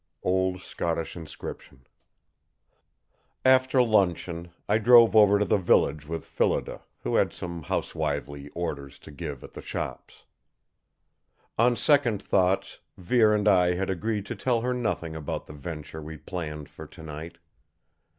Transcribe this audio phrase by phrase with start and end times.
[0.23, 1.85] OLD SCOTTISH INSCRIPTION.
[3.45, 8.97] After luncheon, I drove over to the village with Phillida, who had some housewifely orders
[8.97, 10.23] to give at the shops.
[11.59, 16.01] On second thoughts, Vere and I had agreed to tell her nothing about the venture
[16.01, 17.37] we planned for tonight.